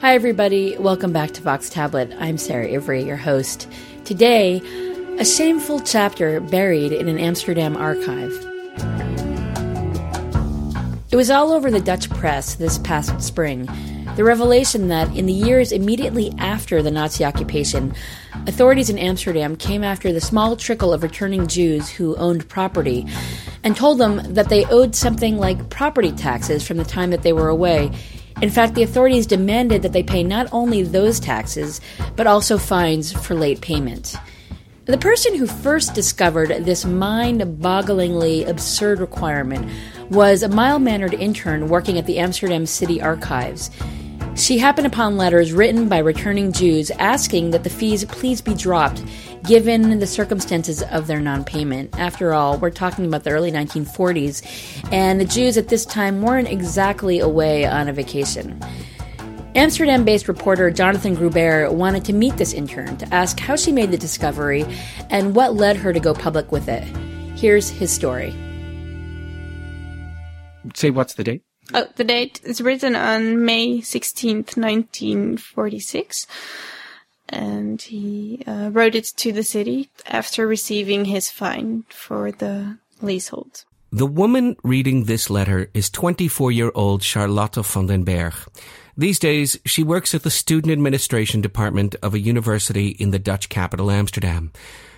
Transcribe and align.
Hi, 0.00 0.14
everybody. 0.14 0.76
Welcome 0.78 1.12
back 1.12 1.32
to 1.32 1.42
Vox 1.42 1.68
Tablet. 1.68 2.14
I'm 2.20 2.38
Sarah 2.38 2.72
Ivry, 2.72 3.02
your 3.02 3.16
host. 3.16 3.66
Today, 4.04 4.62
a 5.18 5.24
shameful 5.24 5.80
chapter 5.80 6.38
buried 6.38 6.92
in 6.92 7.08
an 7.08 7.18
Amsterdam 7.18 7.76
archive. 7.76 8.30
It 11.10 11.16
was 11.16 11.30
all 11.30 11.50
over 11.50 11.68
the 11.68 11.80
Dutch 11.80 12.08
press 12.10 12.54
this 12.54 12.78
past 12.78 13.20
spring. 13.20 13.68
The 14.14 14.22
revelation 14.22 14.86
that 14.86 15.12
in 15.16 15.26
the 15.26 15.32
years 15.32 15.72
immediately 15.72 16.32
after 16.38 16.80
the 16.80 16.92
Nazi 16.92 17.24
occupation, 17.24 17.92
authorities 18.46 18.90
in 18.90 18.98
Amsterdam 18.98 19.56
came 19.56 19.82
after 19.82 20.12
the 20.12 20.20
small 20.20 20.54
trickle 20.54 20.92
of 20.92 21.02
returning 21.02 21.48
Jews 21.48 21.90
who 21.90 22.14
owned 22.14 22.48
property 22.48 23.04
and 23.64 23.76
told 23.76 23.98
them 23.98 24.34
that 24.34 24.48
they 24.48 24.64
owed 24.66 24.94
something 24.94 25.38
like 25.38 25.70
property 25.70 26.12
taxes 26.12 26.64
from 26.64 26.76
the 26.76 26.84
time 26.84 27.10
that 27.10 27.24
they 27.24 27.32
were 27.32 27.48
away 27.48 27.90
in 28.40 28.50
fact, 28.50 28.74
the 28.74 28.84
authorities 28.84 29.26
demanded 29.26 29.82
that 29.82 29.92
they 29.92 30.02
pay 30.02 30.22
not 30.22 30.48
only 30.52 30.82
those 30.82 31.18
taxes, 31.18 31.80
but 32.14 32.26
also 32.26 32.56
fines 32.56 33.12
for 33.12 33.34
late 33.34 33.60
payment. 33.60 34.14
The 34.84 34.96
person 34.96 35.34
who 35.34 35.46
first 35.46 35.92
discovered 35.92 36.64
this 36.64 36.84
mind 36.84 37.42
bogglingly 37.60 38.48
absurd 38.48 39.00
requirement 39.00 39.70
was 40.08 40.42
a 40.42 40.48
mild 40.48 40.82
mannered 40.82 41.14
intern 41.14 41.68
working 41.68 41.98
at 41.98 42.06
the 42.06 42.18
Amsterdam 42.18 42.64
City 42.64 43.02
Archives. 43.02 43.70
She 44.36 44.58
happened 44.58 44.86
upon 44.86 45.16
letters 45.16 45.52
written 45.52 45.88
by 45.88 45.98
returning 45.98 46.52
Jews 46.52 46.92
asking 46.92 47.50
that 47.50 47.64
the 47.64 47.70
fees 47.70 48.04
please 48.04 48.40
be 48.40 48.54
dropped 48.54 49.02
given 49.48 49.98
the 49.98 50.06
circumstances 50.06 50.82
of 50.82 51.06
their 51.06 51.20
non 51.20 51.42
payment. 51.42 51.98
After 51.98 52.34
all, 52.34 52.58
we're 52.58 52.70
talking 52.70 53.06
about 53.06 53.24
the 53.24 53.30
early 53.30 53.50
1940s, 53.50 54.92
and 54.92 55.18
the 55.18 55.24
Jews 55.24 55.56
at 55.56 55.68
this 55.68 55.86
time 55.86 56.20
weren't 56.20 56.48
exactly 56.48 57.18
away 57.18 57.64
on 57.64 57.88
a 57.88 57.92
vacation. 57.94 58.62
Amsterdam 59.54 60.04
based 60.04 60.28
reporter 60.28 60.70
Jonathan 60.70 61.14
Gruber 61.14 61.72
wanted 61.72 62.04
to 62.04 62.12
meet 62.12 62.36
this 62.36 62.52
intern 62.52 62.98
to 62.98 63.12
ask 63.12 63.40
how 63.40 63.56
she 63.56 63.72
made 63.72 63.90
the 63.90 63.96
discovery 63.96 64.66
and 65.08 65.34
what 65.34 65.54
led 65.54 65.78
her 65.78 65.94
to 65.94 65.98
go 65.98 66.12
public 66.12 66.52
with 66.52 66.68
it. 66.68 66.84
Here's 67.34 67.70
his 67.70 67.90
story. 67.90 68.32
Say, 70.74 70.90
what's 70.90 71.14
the 71.14 71.24
date? 71.24 71.42
Oh, 71.72 71.86
the 71.96 72.04
date 72.04 72.40
is 72.44 72.60
written 72.60 72.94
on 72.94 73.44
May 73.46 73.78
16th, 73.78 74.56
1946 74.56 76.26
and 77.28 77.80
he 77.80 78.42
uh, 78.46 78.70
wrote 78.72 78.94
it 78.94 79.06
to 79.16 79.32
the 79.32 79.42
city 79.42 79.90
after 80.06 80.46
receiving 80.46 81.04
his 81.04 81.30
fine 81.30 81.84
for 81.88 82.32
the 82.32 82.78
leasehold. 83.00 83.64
The 83.90 84.06
woman 84.06 84.56
reading 84.62 85.04
this 85.04 85.30
letter 85.30 85.70
is 85.72 85.88
24 85.90 86.52
year 86.52 86.70
old 86.74 87.02
Charlotte 87.02 87.54
van 87.64 87.86
den 87.86 88.04
Berg. 88.04 88.34
These 88.98 89.18
days, 89.18 89.58
she 89.64 89.82
works 89.82 90.14
at 90.14 90.24
the 90.24 90.30
student 90.30 90.72
administration 90.72 91.40
department 91.40 91.94
of 92.02 92.14
a 92.14 92.18
university 92.18 92.88
in 92.88 93.12
the 93.12 93.18
Dutch 93.18 93.48
capital, 93.48 93.90
Amsterdam. 93.90 94.52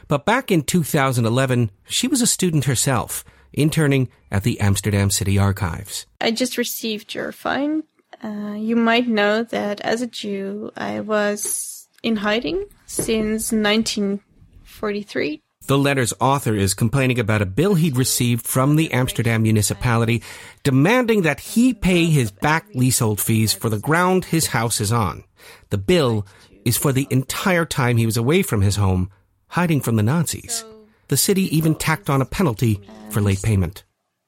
But 0.08 0.24
back 0.24 0.50
in 0.50 0.62
2011, 0.62 1.70
she 1.86 2.08
was 2.08 2.20
a 2.20 2.26
student 2.26 2.64
herself, 2.64 3.24
interning 3.52 4.08
at 4.30 4.42
the 4.42 4.58
Amsterdam 4.58 5.10
City 5.10 5.38
Archives. 5.38 6.06
I 6.20 6.30
just 6.30 6.58
received 6.58 7.14
your 7.14 7.30
fine. 7.30 7.84
Uh, 8.24 8.54
you 8.56 8.74
might 8.74 9.06
know 9.06 9.44
that 9.44 9.80
as 9.82 10.02
a 10.02 10.06
Jew, 10.06 10.72
I 10.76 11.00
was 11.00 11.79
in 12.02 12.16
hiding 12.16 12.64
since 12.86 13.52
1943. 13.52 15.42
The 15.66 15.78
letter's 15.78 16.14
author 16.20 16.54
is 16.54 16.74
complaining 16.74 17.18
about 17.18 17.42
a 17.42 17.46
bill 17.46 17.74
he'd 17.74 17.96
received 17.96 18.46
from 18.46 18.76
the 18.76 18.92
Amsterdam 18.92 19.42
municipality 19.42 20.22
demanding 20.62 21.22
that 21.22 21.40
he 21.40 21.74
pay 21.74 22.06
his 22.06 22.30
back 22.30 22.66
leasehold 22.74 23.20
fees 23.20 23.52
for 23.52 23.68
the 23.68 23.78
ground 23.78 24.24
his 24.24 24.48
house 24.48 24.80
is 24.80 24.90
on. 24.90 25.22
The 25.68 25.78
bill 25.78 26.26
is 26.64 26.76
for 26.76 26.92
the 26.92 27.06
entire 27.10 27.64
time 27.64 27.98
he 27.98 28.06
was 28.06 28.16
away 28.16 28.42
from 28.42 28.62
his 28.62 28.76
home, 28.76 29.10
hiding 29.48 29.80
from 29.80 29.96
the 29.96 30.02
Nazis. 30.02 30.64
The 31.08 31.16
city 31.16 31.54
even 31.56 31.74
tacked 31.74 32.08
on 32.08 32.22
a 32.22 32.26
penalty 32.26 32.80
for 33.10 33.20
late 33.20 33.42
payment. 33.42 33.84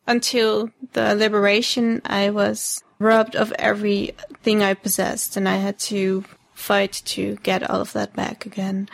Until 0.06 0.70
the 0.92 1.14
liberation, 1.14 2.02
I 2.04 2.30
was 2.30 2.82
robbed 2.98 3.36
of 3.36 3.52
everything 3.58 4.62
I 4.62 4.74
possessed, 4.74 5.36
and 5.36 5.48
I 5.48 5.56
had 5.56 5.78
to 5.80 6.24
fight 6.62 7.02
to 7.04 7.36
get 7.42 7.68
all 7.68 7.80
of 7.80 7.92
that 7.92 8.14
back 8.14 8.46
again. 8.46 8.88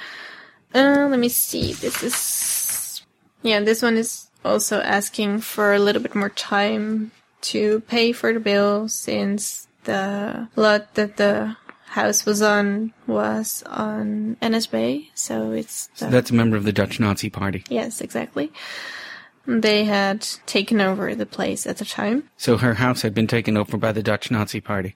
Uh, 0.74 1.06
let 1.10 1.18
me 1.18 1.28
see. 1.28 1.72
This 1.72 2.02
is, 2.02 3.02
yeah, 3.42 3.60
this 3.60 3.82
one 3.82 3.96
is 3.96 4.28
also 4.44 4.80
asking 4.80 5.40
for 5.40 5.74
a 5.74 5.78
little 5.78 6.02
bit 6.02 6.14
more 6.14 6.30
time 6.30 7.10
to 7.40 7.80
pay 7.80 8.12
for 8.12 8.32
the 8.32 8.40
bill 8.40 8.88
since 8.88 9.68
the 9.84 10.48
lot 10.56 10.94
that 10.94 11.16
the 11.16 11.56
house 11.86 12.26
was 12.26 12.42
on 12.42 12.92
was 13.06 13.62
on 13.66 14.36
NSB. 14.42 15.08
So 15.14 15.52
it's. 15.52 15.88
So 15.94 16.10
that's 16.10 16.30
a 16.30 16.34
member 16.34 16.56
of 16.56 16.64
the 16.64 16.72
Dutch 16.72 17.00
Nazi 17.00 17.30
Party. 17.30 17.64
Yes, 17.68 18.00
exactly. 18.00 18.52
They 19.46 19.84
had 19.84 20.26
taken 20.44 20.80
over 20.80 21.14
the 21.14 21.24
place 21.24 21.66
at 21.66 21.78
the 21.78 21.86
time. 21.86 22.28
So 22.36 22.58
her 22.58 22.74
house 22.74 23.00
had 23.00 23.14
been 23.14 23.26
taken 23.26 23.56
over 23.56 23.78
by 23.78 23.92
the 23.92 24.02
Dutch 24.02 24.30
Nazi 24.30 24.60
Party. 24.60 24.94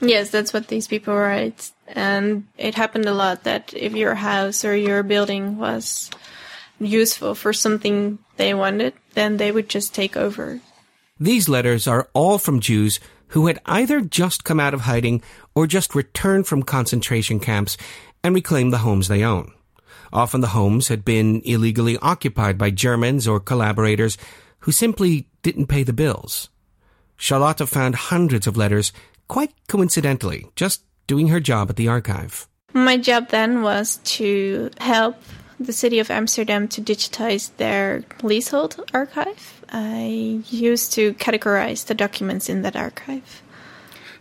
Yes, 0.00 0.30
that's 0.30 0.52
what 0.52 0.68
these 0.68 0.88
people 0.88 1.14
write. 1.14 1.70
And 1.88 2.46
it 2.56 2.74
happened 2.74 3.06
a 3.06 3.14
lot 3.14 3.44
that 3.44 3.74
if 3.76 3.94
your 3.94 4.14
house 4.14 4.64
or 4.64 4.74
your 4.74 5.02
building 5.02 5.58
was 5.58 6.10
useful 6.78 7.34
for 7.34 7.52
something 7.52 8.18
they 8.36 8.54
wanted, 8.54 8.94
then 9.14 9.36
they 9.36 9.52
would 9.52 9.68
just 9.68 9.94
take 9.94 10.16
over. 10.16 10.60
These 11.18 11.48
letters 11.48 11.86
are 11.86 12.08
all 12.14 12.38
from 12.38 12.60
Jews 12.60 12.98
who 13.28 13.46
had 13.46 13.60
either 13.66 14.00
just 14.00 14.44
come 14.44 14.58
out 14.58 14.74
of 14.74 14.82
hiding 14.82 15.22
or 15.54 15.66
just 15.66 15.94
returned 15.94 16.46
from 16.46 16.62
concentration 16.62 17.38
camps 17.38 17.76
and 18.24 18.34
reclaimed 18.34 18.72
the 18.72 18.78
homes 18.78 19.08
they 19.08 19.22
own. 19.22 19.52
Often 20.12 20.40
the 20.40 20.48
homes 20.48 20.88
had 20.88 21.04
been 21.04 21.40
illegally 21.44 21.96
occupied 21.98 22.58
by 22.58 22.70
Germans 22.70 23.28
or 23.28 23.38
collaborators 23.38 24.18
who 24.60 24.72
simply 24.72 25.28
didn't 25.42 25.66
pay 25.66 25.82
the 25.82 25.92
bills. 25.92 26.48
Charlotta 27.16 27.66
found 27.66 27.94
hundreds 27.94 28.46
of 28.46 28.56
letters 28.56 28.92
quite 29.30 29.54
coincidentally, 29.68 30.46
just 30.56 30.82
doing 31.06 31.28
her 31.28 31.38
job 31.38 31.70
at 31.70 31.76
the 31.76 31.86
archive. 31.86 32.48
My 32.74 32.96
job 32.96 33.28
then 33.28 33.62
was 33.62 34.00
to 34.18 34.70
help 34.80 35.16
the 35.60 35.72
city 35.72 36.00
of 36.00 36.10
Amsterdam 36.10 36.66
to 36.68 36.82
digitize 36.82 37.54
their 37.56 38.02
leasehold 38.22 38.84
archive. 38.92 39.62
I 39.70 40.42
used 40.50 40.92
to 40.94 41.14
categorize 41.14 41.86
the 41.86 41.94
documents 41.94 42.48
in 42.48 42.62
that 42.62 42.74
archive. 42.74 43.42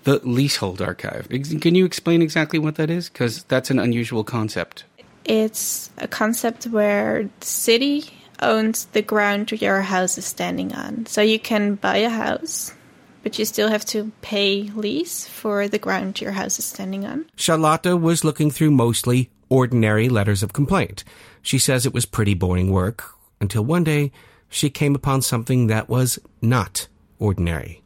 The 0.04 0.22
leasehold 0.24 0.80
archive. 0.80 1.28
Can 1.60 1.74
you 1.74 1.86
explain 1.86 2.22
exactly 2.22 2.60
what 2.60 2.76
that 2.76 2.92
is? 2.92 3.10
Because 3.10 3.44
that's 3.46 3.72
an 3.72 3.80
unusual 3.80 4.24
concept. 4.24 4.86
It's 5.26 5.90
a 5.98 6.08
concept 6.08 6.68
where 6.68 7.28
the 7.40 7.46
city 7.46 8.14
owns 8.42 8.86
the 8.86 9.02
ground 9.02 9.52
your 9.52 9.82
house 9.82 10.18
is 10.20 10.26
standing 10.26 10.74
on. 10.74 11.08
So 11.08 11.22
you 11.22 11.40
can 11.40 11.76
buy 11.76 11.98
a 11.98 12.10
house 12.10 12.74
but 13.24 13.38
you 13.38 13.46
still 13.46 13.70
have 13.70 13.86
to 13.86 14.12
pay 14.22 14.64
lease 14.76 15.28
for 15.28 15.68
the 15.68 15.80
ground 15.80 16.22
your 16.22 16.32
house 16.32 16.60
is 16.60 16.66
standing 16.66 17.06
on. 17.06 17.26
Charlotta 17.36 17.98
was 17.98 18.24
looking 18.24 18.52
through 18.52 18.72
mostly 18.72 19.30
ordinary 19.50 20.10
letters 20.10 20.44
of 20.44 20.54
complaint. 20.54 21.04
She 21.42 21.60
says 21.60 21.86
it 21.86 21.94
was 21.94 22.06
pretty 22.06 22.34
boring 22.34 22.72
work 22.72 23.04
until 23.42 23.64
one 23.64 23.84
day 23.84 24.12
she 24.50 24.70
came 24.70 24.96
upon 24.96 25.22
something 25.22 25.68
that 25.68 25.90
was 25.90 26.20
not 26.42 26.88
ordinary. 27.20 27.82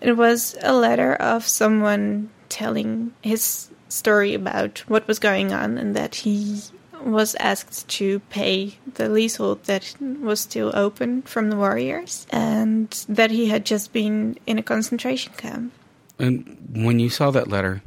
It 0.00 0.16
was 0.16 0.56
a 0.62 0.72
letter 0.72 1.14
of 1.14 1.46
someone 1.46 2.30
telling 2.48 3.12
his 3.20 3.70
story 3.88 4.34
about 4.34 4.80
what 4.88 5.08
was 5.08 5.18
going 5.18 5.52
on 5.52 5.78
and 5.78 5.96
that 5.96 6.14
he 6.14 6.60
was 7.04 7.34
asked 7.36 7.88
to 7.88 8.20
pay 8.30 8.78
the 8.94 9.08
leasehold 9.08 9.64
that 9.64 9.94
was 10.00 10.40
still 10.40 10.72
open 10.74 11.22
from 11.22 11.50
the 11.50 11.56
warriors 11.56 12.26
and 12.30 12.90
that 13.08 13.30
he 13.30 13.48
had 13.48 13.64
just 13.64 13.92
been 13.92 14.38
in 14.46 14.58
a 14.58 14.62
concentration 14.62 15.32
camp. 15.36 15.72
And 16.18 16.56
when 16.74 16.98
you 16.98 17.10
saw 17.10 17.30
that 17.30 17.48
letter, 17.48 17.82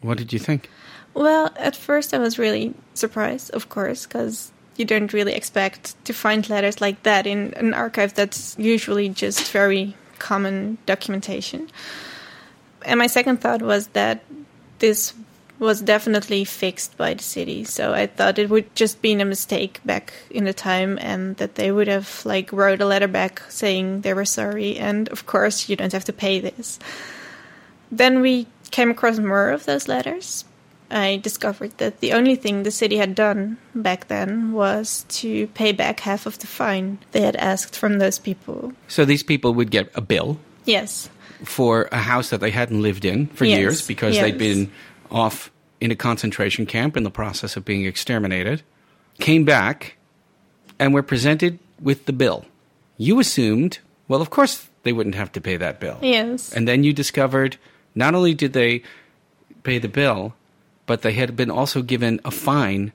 what 0.00 0.18
did 0.18 0.32
you 0.32 0.38
think? 0.38 0.68
Well, 1.14 1.52
at 1.56 1.76
first 1.76 2.12
I 2.12 2.18
was 2.18 2.38
really 2.38 2.74
surprised, 2.94 3.50
of 3.52 3.68
course, 3.68 4.06
because 4.06 4.52
you 4.76 4.84
don't 4.84 5.12
really 5.12 5.32
expect 5.32 6.02
to 6.04 6.12
find 6.12 6.48
letters 6.50 6.80
like 6.80 7.02
that 7.04 7.26
in 7.26 7.54
an 7.54 7.74
archive 7.74 8.14
that's 8.14 8.56
usually 8.58 9.08
just 9.08 9.52
very 9.52 9.96
common 10.18 10.78
documentation. 10.86 11.70
And 12.84 12.98
my 12.98 13.06
second 13.06 13.40
thought 13.40 13.62
was 13.62 13.86
that 13.88 14.24
this 14.80 15.14
was 15.58 15.80
definitely 15.80 16.44
fixed 16.44 16.96
by 16.96 17.14
the 17.14 17.22
city. 17.22 17.64
So 17.64 17.94
I 17.94 18.06
thought 18.06 18.38
it 18.38 18.50
would 18.50 18.74
just 18.74 19.00
been 19.00 19.20
a 19.20 19.24
mistake 19.24 19.80
back 19.84 20.12
in 20.30 20.44
the 20.44 20.52
time 20.52 20.98
and 21.00 21.36
that 21.36 21.54
they 21.54 21.70
would 21.70 21.88
have 21.88 22.22
like 22.24 22.52
wrote 22.52 22.80
a 22.80 22.86
letter 22.86 23.08
back 23.08 23.42
saying 23.48 24.00
they 24.00 24.14
were 24.14 24.24
sorry 24.24 24.76
and 24.76 25.08
of 25.08 25.26
course 25.26 25.68
you 25.68 25.76
don't 25.76 25.92
have 25.92 26.04
to 26.06 26.12
pay 26.12 26.40
this. 26.40 26.78
Then 27.92 28.20
we 28.20 28.46
came 28.70 28.90
across 28.90 29.18
more 29.18 29.50
of 29.50 29.64
those 29.64 29.86
letters. 29.86 30.44
I 30.90 31.16
discovered 31.16 31.76
that 31.78 32.00
the 32.00 32.12
only 32.12 32.36
thing 32.36 32.62
the 32.62 32.70
city 32.70 32.96
had 32.96 33.14
done 33.14 33.56
back 33.74 34.08
then 34.08 34.52
was 34.52 35.04
to 35.20 35.46
pay 35.48 35.72
back 35.72 36.00
half 36.00 36.26
of 36.26 36.38
the 36.38 36.46
fine 36.46 36.98
they 37.12 37.22
had 37.22 37.36
asked 37.36 37.76
from 37.76 37.98
those 37.98 38.18
people. 38.18 38.72
So 38.88 39.04
these 39.04 39.22
people 39.22 39.54
would 39.54 39.70
get 39.70 39.90
a 39.94 40.00
bill? 40.00 40.38
Yes. 40.64 41.08
For 41.44 41.88
a 41.90 41.98
house 41.98 42.30
that 42.30 42.40
they 42.40 42.50
hadn't 42.50 42.82
lived 42.82 43.04
in 43.04 43.26
for 43.28 43.44
yes. 43.44 43.58
years 43.58 43.86
because 43.86 44.14
yes. 44.14 44.22
they'd 44.22 44.38
been 44.38 44.70
off 45.14 45.50
in 45.80 45.90
a 45.90 45.96
concentration 45.96 46.66
camp 46.66 46.96
in 46.96 47.04
the 47.04 47.10
process 47.10 47.56
of 47.56 47.64
being 47.64 47.86
exterminated, 47.86 48.62
came 49.20 49.44
back, 49.44 49.96
and 50.78 50.92
were 50.92 51.02
presented 51.02 51.58
with 51.80 52.06
the 52.06 52.12
bill. 52.12 52.44
You 52.98 53.20
assumed, 53.20 53.78
well, 54.08 54.20
of 54.20 54.30
course 54.30 54.68
they 54.82 54.92
wouldn't 54.92 55.14
have 55.14 55.32
to 55.32 55.40
pay 55.40 55.56
that 55.56 55.80
bill. 55.80 55.98
Yes. 56.02 56.52
And 56.52 56.66
then 56.66 56.84
you 56.84 56.92
discovered 56.92 57.56
not 57.94 58.14
only 58.14 58.34
did 58.34 58.52
they 58.52 58.82
pay 59.62 59.78
the 59.78 59.88
bill, 59.88 60.34
but 60.86 61.02
they 61.02 61.12
had 61.12 61.36
been 61.36 61.50
also 61.50 61.80
given 61.80 62.20
a 62.24 62.30
fine 62.30 62.92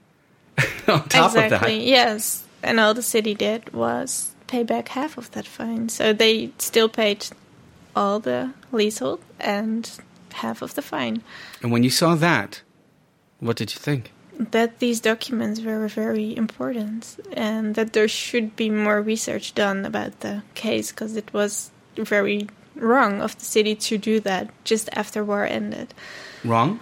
on 0.87 1.07
top 1.07 1.07
exactly. 1.07 1.25
of 1.25 1.33
that. 1.33 1.45
Exactly. 1.45 1.89
Yes. 1.89 2.43
And 2.61 2.79
all 2.79 2.93
the 2.93 3.01
city 3.01 3.33
did 3.33 3.73
was 3.73 4.35
pay 4.47 4.63
back 4.63 4.89
half 4.89 5.17
of 5.17 5.31
that 5.31 5.47
fine. 5.47 5.89
So 5.89 6.11
they 6.11 6.51
still 6.57 6.89
paid 6.89 7.27
all 7.95 8.19
the 8.19 8.53
leasehold 8.71 9.21
and 9.39 9.89
half 10.33 10.61
of 10.61 10.75
the 10.75 10.81
fine. 10.81 11.21
And 11.61 11.71
when 11.71 11.83
you 11.83 11.89
saw 11.89 12.15
that, 12.15 12.61
what 13.39 13.57
did 13.57 13.73
you 13.73 13.79
think? 13.79 14.11
That 14.51 14.79
these 14.79 15.01
documents 15.01 15.61
were 15.61 15.87
very 15.87 16.35
important 16.35 17.19
and 17.33 17.75
that 17.75 17.93
there 17.93 18.07
should 18.07 18.55
be 18.55 18.69
more 18.69 19.01
research 19.01 19.53
done 19.53 19.85
about 19.85 20.21
the 20.21 20.43
case 20.55 20.91
because 20.91 21.17
it 21.17 21.33
was 21.33 21.71
very 21.97 22.47
wrong 22.75 23.21
of 23.21 23.37
the 23.37 23.45
city 23.45 23.75
to 23.75 23.97
do 23.97 24.19
that 24.21 24.49
just 24.63 24.89
after 24.93 25.25
war 25.25 25.45
ended. 25.45 25.93
Wrong? 26.45 26.79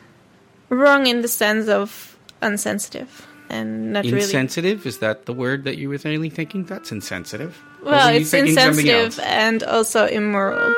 Wrong 0.70 1.08
in 1.08 1.22
the 1.22 1.28
sense 1.28 1.68
of 1.68 2.18
unsensitive 2.42 3.28
and 3.50 3.94
not 3.94 4.06
really. 4.06 4.22
Insensitive? 4.22 4.86
Is 4.86 5.00
that 5.00 5.26
the 5.26 5.34
word 5.34 5.64
that 5.64 5.78
you 5.78 5.90
were 5.90 6.00
really 6.04 6.30
thinking? 6.30 6.66
That's 6.66 6.92
insensitive. 6.92 7.58
Well, 7.84 8.14
it's 8.14 8.34
insensitive 8.34 9.20
and 9.20 9.64
also 9.64 10.06
immoral. 10.06 10.74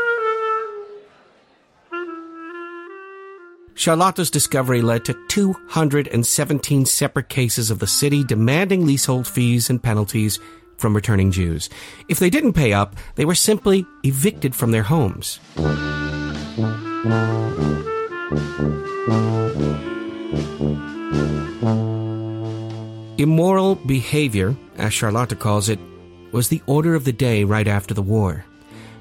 Charlotte's 3.80 4.30
discovery 4.30 4.82
led 4.82 5.06
to 5.06 5.16
217 5.30 6.86
separate 6.86 7.30
cases 7.30 7.72
of 7.72 7.80
the 7.80 7.88
city 7.88 8.26
demanding 8.26 8.86
leasehold 8.86 9.26
fees 9.26 9.70
and 9.70 9.82
penalties 9.82 10.38
from 10.76 10.94
returning 10.94 11.32
Jews. 11.32 11.70
If 12.10 12.20
they 12.20 12.30
didn't 12.30 12.60
pay 12.60 12.74
up, 12.74 12.98
they 13.16 13.24
were 13.24 13.36
simply 13.36 13.86
evicted 14.04 14.54
from 14.54 14.72
their 14.72 14.84
homes. 14.84 15.40
Immoral 23.18 23.76
behavior, 23.76 24.58
as 24.76 24.94
Charlotta 24.94 25.38
calls 25.38 25.70
it, 25.70 25.80
was 26.34 26.50
the 26.50 26.62
order 26.66 26.96
of 26.96 27.06
the 27.06 27.14
day 27.14 27.46
right 27.46 27.68
after 27.68 27.94
the 27.94 28.02
war. 28.02 28.44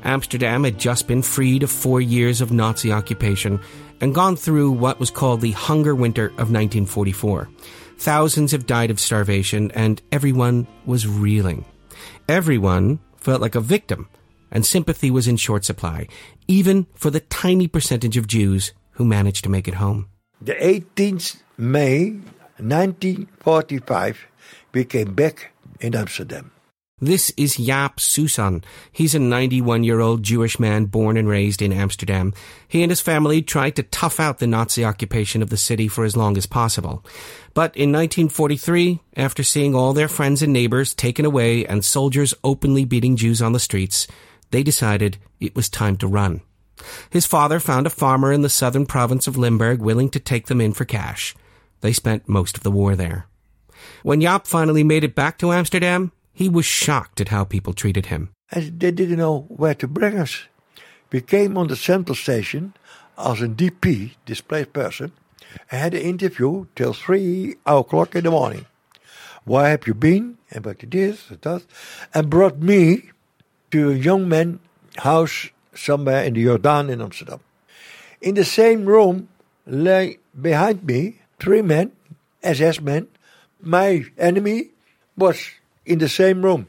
Amsterdam 0.04 0.64
had 0.64 0.78
just 0.78 1.06
been 1.06 1.22
freed 1.22 1.62
of 1.62 1.70
four 1.70 2.00
years 2.00 2.40
of 2.40 2.52
Nazi 2.52 2.92
occupation 2.92 3.60
and 4.00 4.14
gone 4.14 4.36
through 4.36 4.70
what 4.70 5.00
was 5.00 5.10
called 5.10 5.40
the 5.40 5.52
Hunger 5.52 5.94
Winter 5.94 6.26
of 6.26 6.50
1944. 6.50 7.48
Thousands 7.98 8.52
have 8.52 8.66
died 8.66 8.90
of 8.90 9.00
starvation, 9.00 9.72
and 9.72 10.00
everyone 10.12 10.68
was 10.86 11.08
reeling. 11.08 11.64
Everyone 12.28 13.00
felt 13.16 13.40
like 13.40 13.56
a 13.56 13.60
victim, 13.60 14.08
and 14.52 14.64
sympathy 14.64 15.10
was 15.10 15.26
in 15.26 15.36
short 15.36 15.64
supply, 15.64 16.06
even 16.46 16.86
for 16.94 17.10
the 17.10 17.20
tiny 17.20 17.66
percentage 17.66 18.16
of 18.16 18.28
Jews 18.28 18.72
who 18.92 19.04
managed 19.04 19.42
to 19.44 19.50
make 19.50 19.66
it 19.66 19.74
home. 19.74 20.08
The 20.40 20.54
18th 20.54 21.42
May 21.56 22.10
1945, 22.58 24.26
we 24.72 24.84
came 24.84 25.14
back 25.14 25.52
in 25.80 25.96
Amsterdam. 25.96 26.52
This 27.00 27.30
is 27.36 27.58
Jaap 27.58 28.00
Susan. 28.00 28.64
He's 28.90 29.14
a 29.14 29.20
91 29.20 29.84
year 29.84 30.00
old 30.00 30.24
Jewish 30.24 30.58
man 30.58 30.86
born 30.86 31.16
and 31.16 31.28
raised 31.28 31.62
in 31.62 31.72
Amsterdam. 31.72 32.34
He 32.66 32.82
and 32.82 32.90
his 32.90 33.00
family 33.00 33.40
tried 33.40 33.76
to 33.76 33.84
tough 33.84 34.18
out 34.18 34.38
the 34.38 34.48
Nazi 34.48 34.84
occupation 34.84 35.40
of 35.40 35.48
the 35.48 35.56
city 35.56 35.86
for 35.86 36.04
as 36.04 36.16
long 36.16 36.36
as 36.36 36.46
possible. 36.46 37.04
But 37.54 37.76
in 37.76 37.92
1943, 37.92 38.98
after 39.16 39.44
seeing 39.44 39.76
all 39.76 39.92
their 39.92 40.08
friends 40.08 40.42
and 40.42 40.52
neighbors 40.52 40.92
taken 40.92 41.24
away 41.24 41.64
and 41.64 41.84
soldiers 41.84 42.34
openly 42.42 42.84
beating 42.84 43.14
Jews 43.14 43.40
on 43.40 43.52
the 43.52 43.60
streets, 43.60 44.08
they 44.50 44.64
decided 44.64 45.18
it 45.38 45.54
was 45.54 45.68
time 45.68 45.96
to 45.98 46.08
run. 46.08 46.40
His 47.10 47.26
father 47.26 47.60
found 47.60 47.86
a 47.86 47.90
farmer 47.90 48.32
in 48.32 48.42
the 48.42 48.48
southern 48.48 48.86
province 48.86 49.28
of 49.28 49.36
Limburg 49.36 49.78
willing 49.80 50.08
to 50.10 50.18
take 50.18 50.46
them 50.46 50.60
in 50.60 50.72
for 50.72 50.84
cash. 50.84 51.36
They 51.80 51.92
spent 51.92 52.28
most 52.28 52.56
of 52.56 52.64
the 52.64 52.72
war 52.72 52.96
there. 52.96 53.26
When 54.02 54.20
Jaap 54.20 54.48
finally 54.48 54.82
made 54.82 55.04
it 55.04 55.14
back 55.14 55.38
to 55.38 55.52
Amsterdam, 55.52 56.10
he 56.38 56.48
was 56.48 56.64
shocked 56.64 57.20
at 57.20 57.30
how 57.30 57.42
people 57.42 57.72
treated 57.72 58.06
him. 58.06 58.30
And 58.52 58.78
they 58.78 58.92
didn't 58.92 59.18
know 59.18 59.46
where 59.48 59.74
to 59.74 59.88
bring 59.88 60.16
us. 60.16 60.46
We 61.10 61.20
came 61.20 61.58
on 61.58 61.66
the 61.66 61.74
central 61.74 62.14
station 62.14 62.74
as 63.18 63.42
a 63.42 63.48
DP, 63.48 64.14
displaced 64.24 64.72
person, 64.72 65.10
and 65.68 65.80
had 65.80 65.94
an 65.94 66.02
interview 66.02 66.66
till 66.76 66.92
three 66.92 67.56
o'clock 67.66 68.14
in 68.14 68.22
the 68.22 68.30
morning. 68.30 68.66
Where 69.46 69.70
have 69.70 69.88
you 69.88 69.94
been? 69.94 70.38
And 70.52 70.64
what 70.64 70.84
it 70.84 70.94
is, 70.94 71.24
it 71.28 71.40
does, 71.40 71.66
and 72.14 72.30
brought 72.30 72.58
me 72.58 73.10
to 73.72 73.90
a 73.90 73.96
young 73.96 74.28
man 74.28 74.60
house 74.98 75.50
somewhere 75.74 76.22
in 76.22 76.34
the 76.34 76.44
Jordaan 76.44 76.88
in 76.88 77.02
Amsterdam. 77.02 77.40
In 78.22 78.36
the 78.36 78.44
same 78.44 78.86
room 78.86 79.28
lay 79.66 80.18
behind 80.40 80.84
me 80.84 81.18
three 81.40 81.62
men, 81.62 81.90
SS 82.44 82.80
men. 82.80 83.08
My 83.60 84.04
enemy 84.16 84.70
was 85.16 85.42
in 85.88 85.98
the 85.98 86.08
same 86.08 86.44
room. 86.44 86.66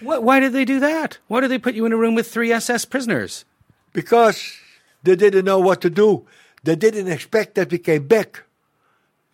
Why, 0.00 0.18
why 0.18 0.40
did 0.40 0.52
they 0.52 0.64
do 0.64 0.80
that? 0.80 1.18
Why 1.28 1.40
did 1.40 1.50
they 1.50 1.58
put 1.58 1.74
you 1.74 1.86
in 1.86 1.92
a 1.92 1.96
room 1.96 2.14
with 2.14 2.30
three 2.30 2.52
SS 2.52 2.84
prisoners? 2.84 3.44
because 3.92 4.56
they 5.02 5.16
didn't 5.16 5.44
know 5.44 5.58
what 5.58 5.80
to 5.80 5.90
do. 5.90 6.26
They 6.64 6.76
didn't 6.76 7.08
expect 7.08 7.54
that 7.54 7.70
we 7.70 7.78
came 7.78 8.06
back. 8.06 8.44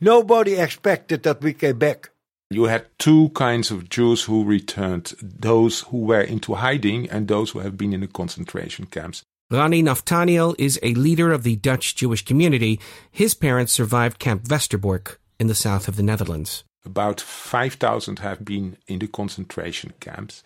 Nobody 0.00 0.54
expected 0.54 1.22
that 1.22 1.42
we 1.42 1.52
came 1.52 1.78
back. 1.78 2.10
You 2.50 2.64
had 2.64 2.86
two 2.98 3.30
kinds 3.30 3.70
of 3.70 3.88
Jews 3.88 4.24
who 4.24 4.44
returned 4.44 5.12
those 5.20 5.80
who 5.80 5.98
were 5.98 6.20
into 6.20 6.54
hiding 6.54 7.10
and 7.10 7.26
those 7.26 7.50
who 7.50 7.60
have 7.60 7.76
been 7.76 7.92
in 7.92 8.00
the 8.00 8.06
concentration 8.06 8.86
camps. 8.86 9.22
Ronnie 9.50 9.82
Naftaniel 9.82 10.54
is 10.58 10.78
a 10.82 10.94
leader 10.94 11.32
of 11.32 11.42
the 11.42 11.56
Dutch 11.56 11.94
Jewish 11.94 12.24
community. 12.24 12.80
His 13.10 13.34
parents 13.34 13.72
survived 13.72 14.18
Camp 14.18 14.44
Westerbork 14.44 15.16
in 15.38 15.46
the 15.46 15.54
south 15.54 15.88
of 15.88 15.96
the 15.96 16.02
Netherlands. 16.02 16.64
About 16.84 17.20
5,000 17.20 18.18
have 18.18 18.44
been 18.44 18.76
in 18.86 18.98
the 18.98 19.06
concentration 19.06 19.94
camps, 20.00 20.42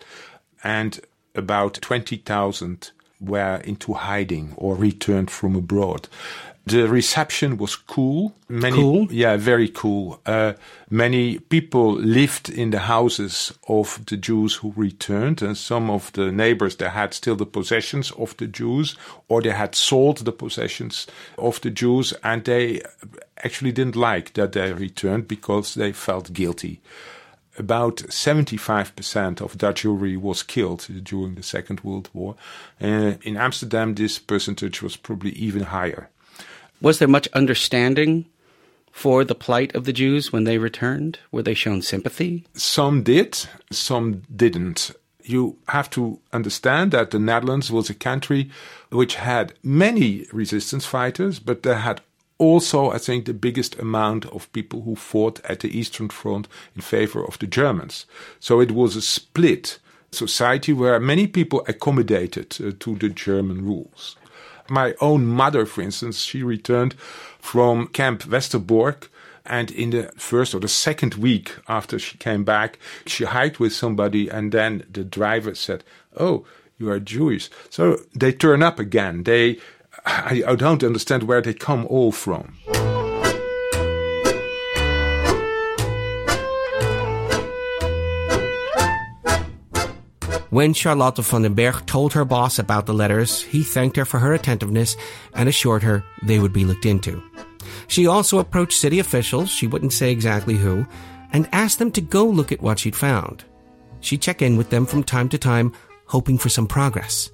and 0.63 0.99
about 1.35 1.75
20,000 1.75 2.91
were 3.19 3.57
into 3.65 3.93
hiding 3.93 4.53
or 4.55 4.75
returned 4.75 5.29
from 5.29 5.55
abroad. 5.55 6.07
The 6.65 6.87
reception 6.87 7.57
was 7.57 7.75
cool. 7.75 8.35
Many, 8.47 8.75
Cool? 8.75 9.11
Yeah, 9.11 9.37
very 9.37 9.69
cool. 9.69 10.21
Uh, 10.25 10.53
many 10.89 11.39
people 11.39 11.93
lived 11.93 12.47
in 12.49 12.69
the 12.69 12.79
houses 12.79 13.51
of 13.67 13.99
the 14.05 14.17
Jews 14.17 14.55
who 14.55 14.73
returned, 14.75 15.41
and 15.41 15.57
some 15.57 15.89
of 15.89 16.13
the 16.13 16.31
neighbors 16.31 16.75
they 16.75 16.89
had 16.89 17.13
still 17.13 17.35
the 17.35 17.45
possessions 17.45 18.11
of 18.11 18.37
the 18.37 18.45
Jews, 18.45 18.95
or 19.29 19.41
they 19.41 19.51
had 19.51 19.73
sold 19.73 20.19
the 20.19 20.31
possessions 20.31 21.07
of 21.39 21.59
the 21.61 21.71
Jews, 21.71 22.13
and 22.23 22.43
they 22.45 22.81
actually 23.43 23.71
didn't 23.71 23.95
like 23.95 24.33
that 24.33 24.51
they 24.51 24.71
returned 24.73 25.27
because 25.27 25.75
they 25.75 25.91
felt 25.91 26.33
guilty. 26.33 26.81
About 27.57 27.97
75% 27.97 29.41
of 29.41 29.57
Dutch 29.57 29.83
Jewry 29.83 30.17
was 30.17 30.43
killed 30.43 30.87
during 31.03 31.35
the 31.35 31.43
Second 31.43 31.81
World 31.81 32.09
War. 32.13 32.35
Uh, 32.81 33.15
in 33.23 33.35
Amsterdam, 33.35 33.95
this 33.95 34.17
percentage 34.17 34.81
was 34.81 34.95
probably 34.95 35.31
even 35.31 35.63
higher. 35.63 36.09
Was 36.81 36.99
there 36.99 37.07
much 37.07 37.27
understanding 37.33 38.25
for 38.91 39.25
the 39.25 39.35
plight 39.35 39.75
of 39.75 39.83
the 39.83 39.93
Jews 39.93 40.31
when 40.31 40.45
they 40.45 40.57
returned? 40.57 41.19
Were 41.31 41.43
they 41.43 41.53
shown 41.53 41.81
sympathy? 41.81 42.45
Some 42.53 43.03
did, 43.03 43.45
some 43.71 44.23
didn't. 44.33 44.91
You 45.23 45.57
have 45.67 45.89
to 45.91 46.19
understand 46.31 46.91
that 46.91 47.11
the 47.11 47.19
Netherlands 47.19 47.69
was 47.69 47.89
a 47.89 47.93
country 47.93 48.49
which 48.89 49.15
had 49.15 49.53
many 49.61 50.25
resistance 50.31 50.85
fighters, 50.85 51.39
but 51.39 51.63
they 51.63 51.75
had 51.75 52.01
also, 52.39 52.89
I 52.89 52.97
think, 52.97 53.25
the 53.25 53.33
biggest 53.33 53.77
amount 53.77 54.25
of 54.27 54.51
people 54.53 54.81
who 54.81 54.95
fought 54.95 55.41
at 55.43 55.59
the 55.59 55.77
Eastern 55.77 56.09
Front 56.09 56.47
in 56.75 56.81
favor 56.81 57.23
of 57.23 57.37
the 57.37 57.47
Germans. 57.47 58.05
So 58.39 58.61
it 58.61 58.71
was 58.71 58.95
a 58.95 59.01
split 59.01 59.77
society 60.11 60.73
where 60.73 60.99
many 60.99 61.27
people 61.27 61.63
accommodated 61.67 62.57
uh, 62.59 62.71
to 62.79 62.95
the 62.95 63.09
German 63.09 63.65
rules. 63.65 64.15
My 64.69 64.95
own 65.01 65.25
mother, 65.27 65.65
for 65.65 65.81
instance, 65.81 66.19
she 66.19 66.41
returned 66.41 66.93
from 67.39 67.87
Camp 67.87 68.23
Westerbork. 68.23 69.09
And 69.45 69.71
in 69.71 69.89
the 69.89 70.11
first 70.15 70.53
or 70.53 70.59
the 70.59 70.67
second 70.67 71.15
week 71.15 71.55
after 71.67 71.97
she 71.97 72.17
came 72.17 72.43
back, 72.43 72.77
she 73.07 73.25
hiked 73.25 73.59
with 73.59 73.73
somebody, 73.73 74.29
and 74.29 74.51
then 74.51 74.83
the 74.91 75.03
driver 75.03 75.55
said, 75.55 75.83
"Oh, 76.15 76.45
you 76.77 76.91
are 76.91 76.99
Jewish." 76.99 77.49
So 77.69 77.97
they 78.13 78.31
turn 78.31 78.61
up 78.61 78.77
again. 78.77 79.23
They, 79.23 79.57
I, 80.05 80.43
I 80.47 80.55
don't 80.55 80.83
understand 80.83 81.23
where 81.23 81.41
they 81.41 81.53
come 81.53 81.85
all 81.87 82.11
from. 82.11 82.55
When 90.51 90.73
Charlotte 90.73 91.17
van 91.17 91.43
den 91.43 91.53
Berg 91.53 91.85
told 91.85 92.13
her 92.13 92.25
boss 92.25 92.57
about 92.57 92.87
the 92.87 92.93
letters, 92.93 93.41
he 93.43 93.61
thanked 93.63 93.97
her 93.97 94.05
for 94.05 94.17
her 94.17 94.33
attentiveness 94.33 94.97
and 95.35 95.47
assured 95.47 95.83
her 95.83 96.03
they 96.23 96.39
would 96.39 96.53
be 96.53 96.65
looked 96.65 96.87
into. 96.87 97.21
She 97.87 98.07
also 98.07 98.39
approached 98.39 98.79
city 98.79 98.97
officials, 98.99 99.49
she 99.51 99.67
wouldn't 99.67 99.93
say 99.93 100.11
exactly 100.11 100.55
who, 100.55 100.87
and 101.31 101.47
asked 101.51 101.77
them 101.77 101.91
to 101.91 102.01
go 102.01 102.25
look 102.25 102.51
at 102.51 102.61
what 102.61 102.79
she'd 102.79 102.95
found. 102.95 103.43
She'd 104.01 104.23
check 104.23 104.41
in 104.41 104.57
with 104.57 104.71
them 104.71 104.87
from 104.87 105.03
time 105.03 105.29
to 105.29 105.37
time, 105.37 105.71
hoping 106.07 106.39
for 106.39 106.49
some 106.49 106.65
progress. 106.65 107.29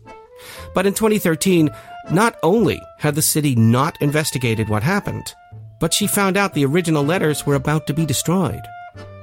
But 0.74 0.86
in 0.86 0.94
2013, 0.94 1.70
not 2.12 2.38
only 2.44 2.82
had 3.00 3.16
the 3.16 3.22
city 3.22 3.56
not 3.56 4.02
investigated 4.02 4.70
what 4.70 4.84
happened, 4.84 5.34
but 5.80 5.94
she 5.94 6.08
found 6.08 6.38
out 6.38 6.54
the 6.54 6.66
original 6.66 7.04
letters 7.04 7.46
were 7.46 7.56
about 7.56 7.88
to 7.88 7.94
be 7.94 8.06
destroyed. 8.06 8.62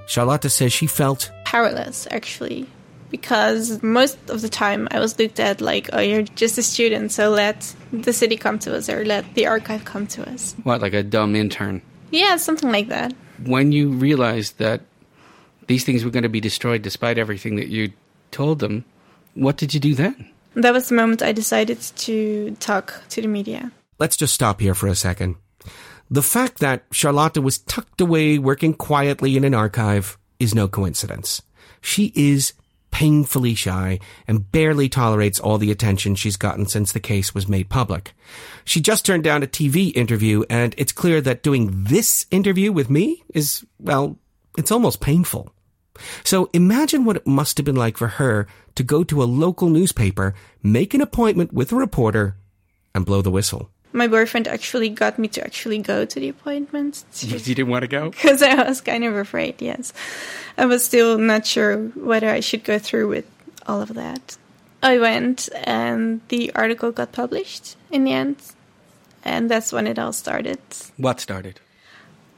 Charlotta 0.06 0.50
says 0.50 0.72
she 0.72 0.86
felt 0.86 1.30
powerless, 1.44 2.08
actually, 2.10 2.66
because 3.10 3.82
most 3.82 4.18
of 4.28 4.42
the 4.42 4.48
time 4.48 4.88
I 4.90 5.00
was 5.00 5.18
looked 5.18 5.40
at 5.40 5.60
like, 5.60 5.90
oh, 5.92 6.00
you're 6.00 6.22
just 6.22 6.58
a 6.58 6.62
student, 6.62 7.12
so 7.12 7.30
let 7.30 7.74
the 7.92 8.12
city 8.12 8.36
come 8.36 8.58
to 8.60 8.76
us 8.76 8.88
or 8.88 9.04
let 9.04 9.34
the 9.34 9.46
archive 9.46 9.84
come 9.84 10.06
to 10.08 10.28
us. 10.30 10.54
What, 10.64 10.82
like 10.82 10.94
a 10.94 11.02
dumb 11.02 11.36
intern? 11.36 11.82
Yeah, 12.10 12.36
something 12.36 12.70
like 12.70 12.88
that. 12.88 13.14
When 13.44 13.72
you 13.72 13.90
realized 13.90 14.58
that 14.58 14.82
these 15.66 15.84
things 15.84 16.04
were 16.04 16.10
going 16.10 16.24
to 16.24 16.28
be 16.28 16.40
destroyed 16.40 16.82
despite 16.82 17.16
everything 17.16 17.56
that 17.56 17.68
you 17.68 17.92
told 18.30 18.58
them, 18.58 18.84
what 19.34 19.56
did 19.56 19.72
you 19.72 19.80
do 19.80 19.94
then? 19.94 20.28
That 20.54 20.72
was 20.72 20.88
the 20.88 20.94
moment 20.94 21.22
I 21.22 21.32
decided 21.32 21.80
to 21.80 22.56
talk 22.60 23.02
to 23.10 23.22
the 23.22 23.28
media. 23.28 23.72
Let's 23.98 24.16
just 24.16 24.34
stop 24.34 24.60
here 24.60 24.74
for 24.74 24.86
a 24.86 24.94
second. 24.94 25.36
The 26.10 26.22
fact 26.22 26.58
that 26.58 26.84
Charlotta 26.90 27.40
was 27.40 27.58
tucked 27.58 28.00
away 28.00 28.38
working 28.38 28.74
quietly 28.74 29.36
in 29.36 29.44
an 29.44 29.54
archive 29.54 30.18
is 30.38 30.54
no 30.54 30.68
coincidence. 30.68 31.40
She 31.80 32.12
is 32.14 32.52
painfully 32.90 33.54
shy 33.54 33.98
and 34.28 34.52
barely 34.52 34.88
tolerates 34.88 35.40
all 35.40 35.56
the 35.56 35.70
attention 35.70 36.14
she's 36.14 36.36
gotten 36.36 36.66
since 36.66 36.92
the 36.92 37.00
case 37.00 37.34
was 37.34 37.48
made 37.48 37.70
public. 37.70 38.12
She 38.64 38.80
just 38.80 39.06
turned 39.06 39.24
down 39.24 39.42
a 39.42 39.46
TV 39.46 39.96
interview 39.96 40.44
and 40.50 40.74
it's 40.76 40.92
clear 40.92 41.20
that 41.22 41.42
doing 41.42 41.84
this 41.84 42.26
interview 42.30 42.70
with 42.70 42.90
me 42.90 43.22
is, 43.32 43.64
well, 43.80 44.18
it's 44.58 44.70
almost 44.70 45.00
painful. 45.00 45.50
So 46.24 46.50
imagine 46.52 47.04
what 47.04 47.16
it 47.16 47.26
must 47.26 47.58
have 47.58 47.64
been 47.64 47.76
like 47.76 47.96
for 47.96 48.08
her 48.08 48.46
to 48.74 48.82
go 48.82 49.04
to 49.04 49.22
a 49.22 49.24
local 49.24 49.68
newspaper, 49.68 50.34
make 50.62 50.94
an 50.94 51.00
appointment 51.00 51.52
with 51.52 51.72
a 51.72 51.76
reporter, 51.76 52.36
and 52.94 53.06
blow 53.06 53.22
the 53.22 53.30
whistle. 53.30 53.70
My 53.94 54.08
boyfriend 54.08 54.48
actually 54.48 54.88
got 54.88 55.18
me 55.18 55.28
to 55.28 55.44
actually 55.44 55.78
go 55.78 56.06
to 56.06 56.20
the 56.20 56.28
appointment. 56.28 57.04
Because 57.20 57.46
You 57.46 57.54
didn't 57.54 57.70
want 57.70 57.82
to 57.82 57.88
go? 57.88 58.10
Because 58.10 58.42
I 58.42 58.54
was 58.62 58.80
kind 58.80 59.04
of 59.04 59.14
afraid, 59.14 59.60
yes. 59.60 59.92
I 60.56 60.64
was 60.66 60.84
still 60.84 61.18
not 61.18 61.46
sure 61.46 61.76
whether 61.94 62.30
I 62.30 62.40
should 62.40 62.64
go 62.64 62.78
through 62.78 63.08
with 63.08 63.26
all 63.66 63.82
of 63.82 63.92
that. 63.94 64.36
I 64.82 64.98
went 64.98 65.48
and 65.62 66.22
the 66.28 66.52
article 66.54 66.90
got 66.90 67.12
published 67.12 67.76
in 67.90 68.04
the 68.04 68.12
end. 68.12 68.36
And 69.24 69.50
that's 69.50 69.72
when 69.72 69.86
it 69.86 69.98
all 69.98 70.12
started. 70.12 70.58
What 70.96 71.20
started? 71.20 71.60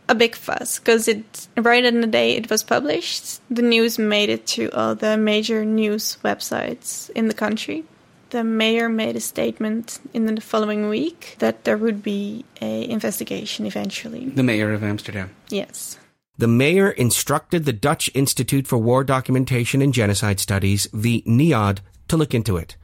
A 0.09 0.15
big 0.15 0.35
fuss 0.35 0.79
because 0.79 1.09
it 1.09 1.49
right 1.57 1.85
in 1.85 2.01
the 2.01 2.07
day 2.07 2.37
it 2.37 2.51
was 2.51 2.63
published, 2.63 3.41
the 3.51 3.63
news 3.63 3.99
made 3.99 4.29
it 4.29 4.47
to 4.47 4.71
all 4.71 4.95
the 4.95 5.17
major 5.17 5.65
news 5.65 6.19
websites 6.25 7.11
in 7.11 7.29
the 7.29 7.35
country. 7.35 7.85
The 8.31 8.45
mayor 8.45 8.89
made 8.89 9.17
a 9.17 9.21
statement 9.21 10.01
in 10.13 10.27
the 10.27 10.41
following 10.41 10.89
week 10.89 11.37
that 11.39 11.65
there 11.65 11.77
would 11.77 12.03
be 12.03 12.45
a 12.61 12.89
investigation 12.89 13.65
eventually. 13.65 14.27
The 14.27 14.43
mayor 14.43 14.73
of 14.73 14.83
Amsterdam. 14.83 15.31
Yes. 15.51 15.99
The 16.37 16.49
mayor 16.49 16.91
instructed 16.91 17.65
the 17.65 17.73
Dutch 17.73 18.11
Institute 18.13 18.67
for 18.67 18.77
War 18.77 19.05
Documentation 19.05 19.81
and 19.81 19.95
Genocide 19.95 20.41
Studies, 20.41 20.89
the 20.93 21.23
NIOD, 21.27 21.79
to 22.09 22.17
look 22.17 22.35
into 22.35 22.57
it. 22.57 22.77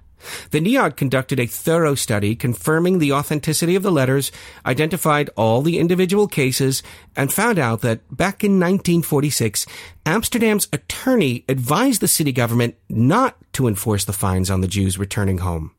The 0.50 0.60
NIOD 0.60 0.96
conducted 0.96 1.40
a 1.40 1.46
thorough 1.46 1.94
study 1.94 2.34
confirming 2.34 2.98
the 2.98 3.12
authenticity 3.12 3.74
of 3.74 3.82
the 3.82 3.92
letters, 3.92 4.30
identified 4.66 5.30
all 5.36 5.62
the 5.62 5.78
individual 5.78 6.26
cases, 6.26 6.82
and 7.16 7.32
found 7.32 7.58
out 7.58 7.80
that 7.82 8.00
back 8.14 8.44
in 8.44 8.52
1946, 8.52 9.66
Amsterdam's 10.06 10.68
attorney 10.72 11.44
advised 11.48 12.00
the 12.00 12.08
city 12.08 12.32
government 12.32 12.76
not 12.88 13.36
to 13.54 13.66
enforce 13.66 14.04
the 14.04 14.12
fines 14.12 14.50
on 14.50 14.60
the 14.60 14.68
Jews 14.68 14.98
returning 14.98 15.38
home. 15.38 15.72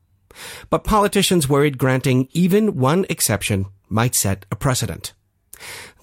But 0.69 0.83
politicians 0.83 1.49
worried 1.49 1.77
granting 1.77 2.27
even 2.31 2.77
one 2.77 3.05
exception 3.09 3.65
might 3.89 4.15
set 4.15 4.45
a 4.51 4.55
precedent. 4.55 5.13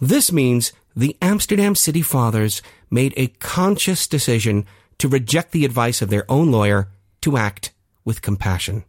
This 0.00 0.30
means 0.30 0.72
the 0.94 1.16
Amsterdam 1.22 1.74
City 1.74 2.02
Fathers 2.02 2.62
made 2.90 3.14
a 3.16 3.28
conscious 3.38 4.06
decision 4.06 4.66
to 4.98 5.08
reject 5.08 5.52
the 5.52 5.64
advice 5.64 6.02
of 6.02 6.10
their 6.10 6.30
own 6.30 6.50
lawyer 6.50 6.88
to 7.22 7.36
act 7.36 7.72
with 8.08 8.22
compassion. 8.22 8.84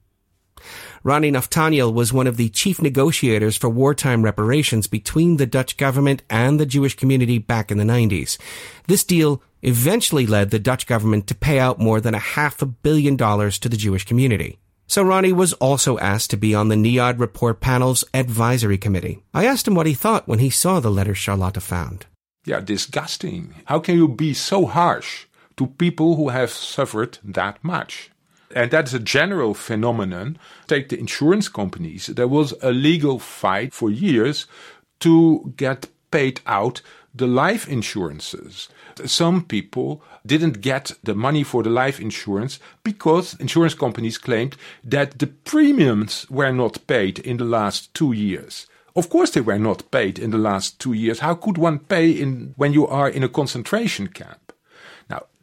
Ronnie 1.03 1.31
Naftaniel 1.31 1.93
was 1.93 2.11
one 2.11 2.27
of 2.27 2.37
the 2.37 2.49
chief 2.49 2.81
negotiators 2.81 3.55
for 3.55 3.69
wartime 3.69 4.23
reparations 4.23 4.87
between 4.87 5.37
the 5.37 5.45
Dutch 5.45 5.77
government 5.77 6.23
and 6.29 6.59
the 6.59 6.65
Jewish 6.65 6.95
community 6.95 7.37
back 7.37 7.69
in 7.71 7.77
the 7.77 7.83
90s. 7.83 8.37
This 8.87 9.03
deal 9.03 9.41
eventually 9.61 10.25
led 10.25 10.49
the 10.49 10.59
Dutch 10.59 10.87
government 10.87 11.27
to 11.27 11.35
pay 11.35 11.59
out 11.59 11.79
more 11.79 12.01
than 12.01 12.15
a 12.15 12.19
half 12.19 12.61
a 12.61 12.65
billion 12.65 13.15
dollars 13.15 13.59
to 13.59 13.69
the 13.69 13.77
Jewish 13.77 14.05
community. 14.05 14.57
So 14.87 15.03
Ronnie 15.03 15.33
was 15.33 15.53
also 15.53 15.99
asked 15.99 16.31
to 16.31 16.37
be 16.37 16.55
on 16.55 16.69
the 16.69 16.75
NIOD 16.75 17.19
report 17.19 17.59
panel's 17.61 18.03
advisory 18.13 18.77
committee. 18.77 19.21
I 19.33 19.45
asked 19.45 19.67
him 19.67 19.75
what 19.75 19.85
he 19.85 19.93
thought 19.93 20.27
when 20.27 20.39
he 20.39 20.49
saw 20.49 20.79
the 20.79 20.89
letter 20.89 21.13
Charlotta 21.13 21.61
found. 21.61 22.07
Yeah, 22.45 22.59
disgusting. 22.59 23.53
How 23.65 23.79
can 23.79 23.95
you 23.95 24.07
be 24.07 24.33
so 24.33 24.65
harsh 24.65 25.27
to 25.57 25.67
people 25.67 26.15
who 26.15 26.29
have 26.29 26.49
suffered 26.49 27.19
that 27.23 27.63
much? 27.63 28.09
And 28.55 28.71
that's 28.71 28.93
a 28.93 28.99
general 28.99 29.53
phenomenon. 29.53 30.37
Take 30.67 30.89
the 30.89 30.99
insurance 30.99 31.47
companies. 31.47 32.07
There 32.07 32.27
was 32.27 32.53
a 32.61 32.71
legal 32.71 33.19
fight 33.19 33.73
for 33.73 33.89
years 33.89 34.47
to 35.01 35.53
get 35.55 35.87
paid 36.11 36.41
out 36.45 36.81
the 37.13 37.27
life 37.27 37.67
insurances. 37.67 38.69
Some 39.05 39.45
people 39.45 40.03
didn't 40.25 40.61
get 40.61 40.93
the 41.03 41.15
money 41.15 41.43
for 41.43 41.63
the 41.63 41.69
life 41.69 41.99
insurance 41.99 42.59
because 42.83 43.39
insurance 43.39 43.73
companies 43.73 44.17
claimed 44.17 44.55
that 44.83 45.19
the 45.19 45.27
premiums 45.27 46.29
were 46.29 46.51
not 46.51 46.85
paid 46.87 47.19
in 47.19 47.37
the 47.37 47.45
last 47.45 47.93
two 47.93 48.11
years. 48.11 48.67
Of 48.95 49.09
course, 49.09 49.31
they 49.31 49.41
were 49.41 49.59
not 49.59 49.89
paid 49.91 50.19
in 50.19 50.31
the 50.31 50.37
last 50.37 50.79
two 50.79 50.93
years. 50.93 51.19
How 51.19 51.35
could 51.35 51.57
one 51.57 51.79
pay 51.79 52.11
in 52.11 52.53
when 52.57 52.73
you 52.73 52.87
are 52.87 53.09
in 53.09 53.23
a 53.23 53.29
concentration 53.29 54.07
camp? 54.07 54.48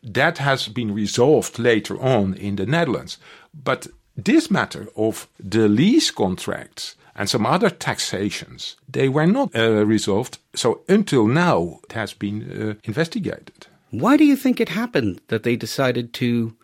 That 0.02 0.38
has 0.38 0.68
been 0.68 0.94
resolved 0.94 1.58
later 1.58 2.00
on 2.00 2.34
in 2.34 2.56
the 2.56 2.66
Netherlands. 2.66 3.18
But 3.52 3.88
this 4.16 4.50
matter 4.50 4.88
of 4.96 5.28
the 5.38 5.68
lease 5.68 6.10
contracts 6.10 6.96
and 7.14 7.28
some 7.28 7.46
other 7.46 7.70
taxations, 7.70 8.76
they 8.88 9.08
were 9.08 9.26
not 9.26 9.54
uh, 9.54 9.84
resolved. 9.84 10.38
So 10.54 10.82
until 10.88 11.26
now, 11.26 11.80
it 11.84 11.92
has 11.92 12.12
been 12.12 12.42
uh, 12.50 12.74
investigated. 12.84 13.66
Why 13.90 14.16
do 14.16 14.24
you 14.24 14.36
think 14.36 14.60
it 14.60 14.68
happened 14.68 15.20
that 15.28 15.42
they 15.42 15.56
decided 15.56 16.12
to 16.14 16.54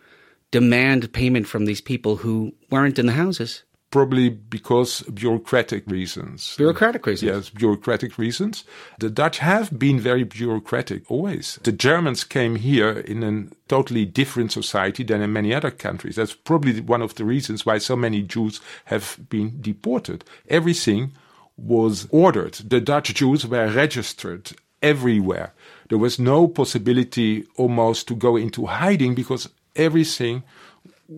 demand 0.51 1.11
payment 1.13 1.47
from 1.47 1.65
these 1.65 1.81
people 1.81 2.17
who 2.17 2.53
weren't 2.69 2.99
in 2.99 3.07
the 3.07 3.13
houses? 3.13 3.63
Probably 3.93 4.27
because 4.27 5.01
bureaucratic 5.03 5.85
reasons. 5.85 6.55
Bureaucratic 6.57 7.05
reasons? 7.05 7.31
Yes, 7.31 7.49
bureaucratic 7.51 8.17
reasons. 8.17 8.63
The 8.97 9.11
Dutch 9.11 9.37
have 9.37 9.77
been 9.77 9.99
very 9.99 10.23
bureaucratic 10.23 11.03
always. 11.11 11.59
The 11.61 11.73
Germans 11.73 12.23
came 12.23 12.55
here 12.55 12.89
in 12.89 13.21
a 13.21 13.45
totally 13.67 14.05
different 14.05 14.51
society 14.51 15.03
than 15.03 15.21
in 15.21 15.31
many 15.31 15.53
other 15.53 15.69
countries. 15.69 16.15
That's 16.15 16.33
probably 16.33 16.81
one 16.81 17.03
of 17.03 17.13
the 17.13 17.23
reasons 17.23 17.67
why 17.67 17.77
so 17.77 17.95
many 17.95 18.23
Jews 18.23 18.61
have 18.85 19.19
been 19.29 19.61
deported. 19.61 20.25
Everything 20.49 21.11
was 21.55 22.07
ordered. 22.09 22.53
The 22.55 22.81
Dutch 22.81 23.13
Jews 23.13 23.45
were 23.45 23.69
registered 23.69 24.53
everywhere. 24.81 25.53
There 25.89 25.99
was 25.99 26.17
no 26.17 26.47
possibility 26.47 27.45
almost 27.57 28.07
to 28.07 28.15
go 28.15 28.37
into 28.37 28.65
hiding 28.65 29.13
because 29.13 29.49
everything 29.75 30.41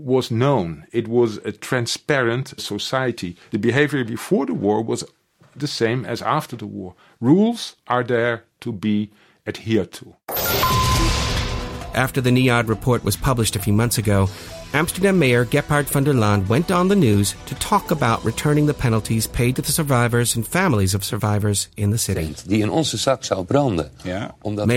was 0.04 0.30
known. 0.30 0.86
It 0.92 1.08
was 1.08 1.38
a 1.38 1.52
transparent 1.52 2.60
society. 2.60 3.38
The 3.52 3.60
behavior 3.60 4.04
before 4.04 4.46
the 4.46 4.54
war 4.54 4.84
was 4.84 5.04
the 5.56 5.68
same 5.68 6.06
as 6.06 6.22
after 6.22 6.56
the 6.56 6.68
war. 6.68 6.96
Rules 7.22 7.76
are 7.88 8.04
there 8.04 8.44
to 8.62 8.74
be 8.74 9.12
adhered 9.48 9.94
to. 9.94 10.16
After 11.96 12.20
the 12.20 12.30
NIOD 12.30 12.68
report 12.68 13.06
was 13.06 13.16
published 13.16 13.56
a 13.56 13.60
few 13.60 13.72
months 13.72 13.98
ago, 13.98 14.28
Amsterdam 14.74 15.18
Mayor 15.18 15.46
Eberhard 15.46 15.88
van 15.88 16.04
der 16.04 16.14
Laan 16.14 16.46
went 16.50 16.70
on 16.70 16.90
the 16.90 16.96
news 16.96 17.36
to 17.46 17.56
talk 17.56 17.90
about 17.90 18.26
returning 18.26 18.66
the 18.66 18.74
penalties 18.74 19.28
paid 19.28 19.56
to 19.56 19.62
the 19.62 19.72
survivors 19.72 20.36
and 20.36 20.46
families 20.46 20.94
of 20.94 21.06
survivors 21.06 21.70
in 21.78 21.92
the 21.92 21.98
city. 21.98 22.36
Mayor 22.46 22.68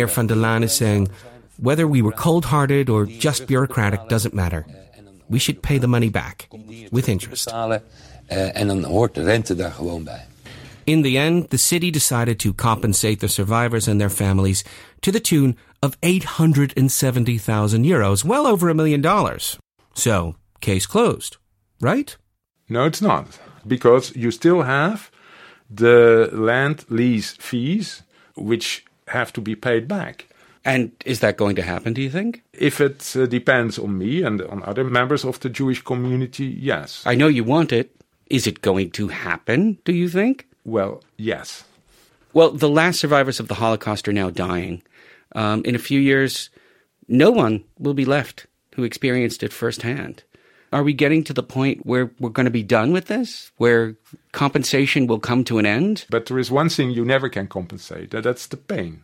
van 0.06 0.26
der 0.28 0.36
Laan 0.36 0.62
is 0.62 0.72
saying, 0.72 1.08
whether 1.56 1.88
we 1.88 2.02
were 2.02 2.12
cold 2.12 2.44
hearted 2.44 2.88
or 2.88 3.04
just 3.04 3.48
bureaucratic 3.48 4.08
doesn't 4.08 4.32
matter 4.32 4.64
we 5.28 5.38
should 5.38 5.62
pay 5.62 5.78
the 5.78 5.88
money 5.88 6.08
back 6.10 6.48
with 6.90 7.08
interest. 7.08 7.48
Eh, 7.52 7.80
In 10.86 11.02
the 11.02 11.18
end, 11.18 11.48
the 11.50 11.58
city 11.58 11.90
decided 11.90 12.38
to 12.40 12.54
compensate 12.54 13.20
the 13.20 13.28
survivors 13.28 13.88
and 13.88 14.00
their 14.00 14.10
families 14.10 14.64
to 15.02 15.12
the 15.12 15.20
tune 15.20 15.56
of 15.82 15.96
870,000 16.02 17.84
euros, 17.84 18.24
well 18.24 18.46
over 18.46 18.68
a 18.68 18.74
million 18.74 19.00
dollars. 19.00 19.58
So, 19.94 20.34
case 20.60 20.86
closed, 20.86 21.36
right? 21.80 22.16
No, 22.68 22.84
it's 22.86 23.02
not. 23.02 23.38
Because 23.66 24.14
you 24.16 24.30
still 24.30 24.62
have 24.62 25.10
the 25.70 26.30
land 26.32 26.84
lease 26.88 27.36
fees, 27.38 28.02
which 28.34 28.84
have 29.08 29.32
to 29.34 29.40
be 29.40 29.54
paid 29.54 29.88
back. 29.88 30.26
And 30.64 30.92
is 31.04 31.20
that 31.20 31.36
going 31.36 31.56
to 31.56 31.62
happen, 31.62 31.94
do 31.94 32.02
you 32.02 32.10
think? 32.10 32.42
If 32.52 32.80
it 32.80 33.16
uh, 33.16 33.26
depends 33.26 33.78
on 33.78 33.96
me 33.96 34.22
and 34.22 34.42
on 34.42 34.62
other 34.64 34.84
members 34.84 35.24
of 35.24 35.40
the 35.40 35.48
Jewish 35.48 35.82
community, 35.82 36.46
yes. 36.46 37.02
I 37.06 37.14
know 37.14 37.28
you 37.28 37.44
want 37.44 37.72
it. 37.72 37.94
Is 38.26 38.46
it 38.46 38.60
going 38.60 38.90
to 38.92 39.08
happen, 39.08 39.78
do 39.84 39.92
you 39.92 40.08
think? 40.08 40.46
Well, 40.64 41.02
yes. 41.16 41.64
Well, 42.34 42.50
the 42.50 42.68
last 42.68 43.00
survivors 43.00 43.40
of 43.40 43.48
the 43.48 43.54
Holocaust 43.54 44.06
are 44.08 44.12
now 44.12 44.28
dying. 44.30 44.82
Um, 45.34 45.62
in 45.64 45.74
a 45.74 45.78
few 45.78 45.98
years, 45.98 46.50
no 47.08 47.30
one 47.30 47.64
will 47.78 47.94
be 47.94 48.04
left 48.04 48.46
who 48.74 48.84
experienced 48.84 49.42
it 49.42 49.52
firsthand. 49.52 50.22
Are 50.70 50.82
we 50.82 50.92
getting 50.92 51.24
to 51.24 51.32
the 51.32 51.42
point 51.42 51.86
where 51.86 52.10
we're 52.20 52.28
going 52.28 52.44
to 52.44 52.50
be 52.50 52.62
done 52.62 52.92
with 52.92 53.06
this? 53.06 53.50
Where 53.56 53.96
compensation 54.32 55.06
will 55.06 55.18
come 55.18 55.42
to 55.44 55.58
an 55.58 55.64
end? 55.64 56.04
But 56.10 56.26
there 56.26 56.38
is 56.38 56.50
one 56.50 56.68
thing 56.68 56.90
you 56.90 57.04
never 57.04 57.30
can 57.30 57.46
compensate, 57.46 58.12
and 58.12 58.22
that's 58.22 58.46
the 58.46 58.58
pain. 58.58 59.02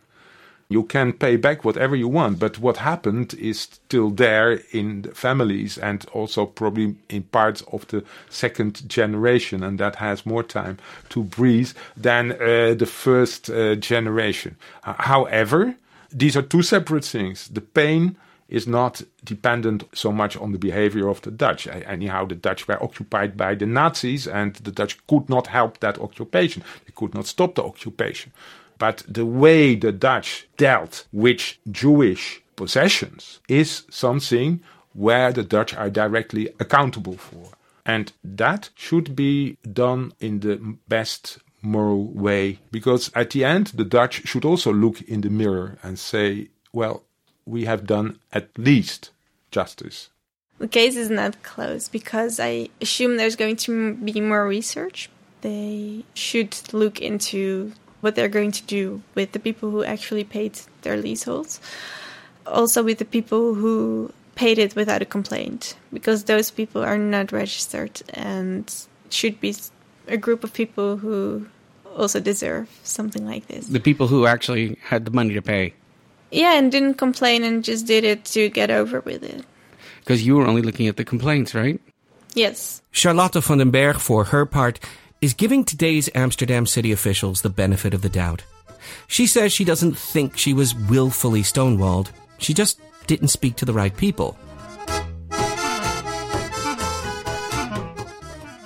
You 0.67 0.83
can 0.83 1.13
pay 1.13 1.35
back 1.35 1.63
whatever 1.63 1.95
you 1.95 2.07
want, 2.07 2.39
but 2.39 2.57
what 2.57 2.77
happened 2.77 3.35
is 3.35 3.61
still 3.61 4.09
there 4.09 4.61
in 4.71 5.03
the 5.03 5.13
families 5.13 5.77
and 5.77 6.03
also 6.11 6.47
probably 6.47 6.95
in 7.07 7.23
parts 7.23 7.61
of 7.71 7.87
the 7.87 8.03
second 8.29 8.89
generation, 8.89 9.63
and 9.63 9.79
that 9.79 9.97
has 9.97 10.25
more 10.25 10.41
time 10.41 10.79
to 11.09 11.23
breathe 11.23 11.71
than 11.95 12.31
uh, 12.31 12.73
the 12.73 12.87
first 12.87 13.49
uh, 13.49 13.75
generation. 13.75 14.55
However, 14.81 15.75
these 16.11 16.35
are 16.35 16.41
two 16.41 16.63
separate 16.63 17.05
things. 17.05 17.47
The 17.49 17.61
pain 17.61 18.17
is 18.47 18.67
not 18.67 19.01
dependent 19.23 19.83
so 19.93 20.11
much 20.11 20.37
on 20.37 20.51
the 20.51 20.57
behavior 20.57 21.07
of 21.07 21.21
the 21.21 21.31
Dutch. 21.31 21.67
Anyhow, 21.67 22.25
the 22.25 22.35
Dutch 22.35 22.67
were 22.67 22.81
occupied 22.81 23.37
by 23.37 23.55
the 23.55 23.65
Nazis, 23.65 24.27
and 24.27 24.55
the 24.55 24.71
Dutch 24.71 25.05
could 25.07 25.29
not 25.29 25.47
help 25.47 25.79
that 25.79 25.99
occupation. 25.99 26.63
They 26.85 26.93
could 26.95 27.13
not 27.13 27.25
stop 27.25 27.55
the 27.55 27.63
occupation. 27.63 28.31
But 28.77 29.03
the 29.07 29.25
way 29.25 29.75
the 29.75 29.91
Dutch 29.91 30.47
dealt 30.57 31.05
with 31.11 31.57
Jewish 31.71 32.41
possessions 32.55 33.39
is 33.47 33.83
something 33.89 34.61
where 34.93 35.31
the 35.31 35.43
Dutch 35.43 35.73
are 35.73 35.89
directly 35.89 36.49
accountable 36.59 37.17
for. 37.17 37.51
And 37.85 38.11
that 38.23 38.69
should 38.75 39.15
be 39.15 39.57
done 39.71 40.13
in 40.19 40.39
the 40.39 40.77
best 40.87 41.37
moral 41.61 42.05
way. 42.05 42.59
Because 42.71 43.11
at 43.13 43.31
the 43.31 43.43
end, 43.43 43.67
the 43.67 43.83
Dutch 43.83 44.27
should 44.27 44.45
also 44.45 44.73
look 44.73 45.01
in 45.01 45.21
the 45.21 45.29
mirror 45.29 45.77
and 45.83 45.99
say, 45.99 46.49
well, 46.73 47.03
we 47.45 47.65
have 47.65 47.85
done 47.85 48.19
at 48.33 48.57
least 48.57 49.11
justice. 49.51 50.09
The 50.57 50.67
case 50.67 50.95
is 50.95 51.09
not 51.09 51.43
closed 51.43 51.91
because 51.91 52.39
I 52.39 52.69
assume 52.81 53.17
there's 53.17 53.35
going 53.35 53.57
to 53.57 53.93
be 53.95 54.21
more 54.21 54.47
research. 54.47 55.09
They 55.41 56.05
should 56.13 56.57
look 56.73 57.01
into 57.01 57.73
what 58.01 58.15
they're 58.15 58.29
going 58.29 58.51
to 58.51 58.63
do 58.63 59.01
with 59.15 59.31
the 59.31 59.39
people 59.39 59.71
who 59.71 59.83
actually 59.83 60.23
paid 60.23 60.59
their 60.81 60.97
leaseholds. 60.97 61.59
Also, 62.45 62.83
with 62.83 62.99
the 62.99 63.05
people 63.05 63.55
who 63.55 64.11
paid 64.35 64.59
it 64.59 64.75
without 64.75 65.01
a 65.01 65.05
complaint, 65.05 65.75
because 65.91 66.25
those 66.25 66.51
people 66.51 66.83
are 66.83 66.97
not 66.97 67.31
registered 67.31 68.01
and 68.13 68.85
should 69.09 69.39
be 69.39 69.55
a 70.07 70.17
group 70.17 70.43
of 70.43 70.53
people 70.53 70.97
who 70.97 71.47
also 71.95 72.19
deserve 72.19 72.69
something 72.83 73.25
like 73.25 73.47
this. 73.47 73.67
The 73.67 73.79
people 73.79 74.07
who 74.07 74.25
actually 74.25 74.77
had 74.83 75.05
the 75.05 75.11
money 75.11 75.33
to 75.33 75.41
pay. 75.41 75.73
Yeah, 76.31 76.57
and 76.57 76.71
didn't 76.71 76.95
complain 76.95 77.43
and 77.43 77.63
just 77.63 77.87
did 77.87 78.03
it 78.03 78.25
to 78.25 78.49
get 78.49 78.69
over 78.69 78.99
with 79.01 79.23
it. 79.23 79.45
Because 80.01 80.25
you 80.25 80.35
were 80.35 80.45
only 80.45 80.61
looking 80.61 80.87
at 80.87 80.97
the 80.97 81.05
complaints, 81.05 81.55
right? 81.55 81.79
Yes. 82.33 82.81
Charlotte 82.91 83.41
van 83.41 83.59
den 83.59 83.71
Berg, 83.71 83.95
for 83.95 84.25
her 84.25 84.45
part, 84.45 84.79
is 85.25 85.33
giving 85.33 85.65
today's 85.65 86.07
Amsterdam 86.13 86.67
city 86.67 86.91
officials 86.91 87.41
the 87.41 87.49
benefit 87.49 87.95
of 87.95 88.03
the 88.03 88.09
doubt. 88.09 88.43
She 89.07 89.25
says 89.25 89.51
she 89.51 89.65
doesn't 89.65 89.97
think 89.97 90.37
she 90.37 90.53
was 90.53 90.75
willfully 90.75 91.41
stonewalled. 91.41 92.09
She 92.37 92.53
just 92.53 92.79
didn't 93.07 93.29
speak 93.29 93.55
to 93.55 93.65
the 93.65 93.73
right 93.73 93.97
people. 93.97 94.37